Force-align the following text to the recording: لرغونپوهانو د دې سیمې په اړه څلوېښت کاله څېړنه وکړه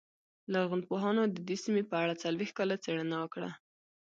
لرغونپوهانو 0.51 1.23
د 1.35 1.37
دې 1.47 1.57
سیمې 1.63 1.83
په 1.89 1.95
اړه 2.03 2.13
څلوېښت 2.23 2.53
کاله 2.57 2.75
څېړنه 2.83 3.15
وکړه 3.19 3.49